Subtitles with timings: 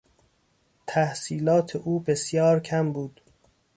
[0.87, 3.21] تحصیلات او بسیار کم بود.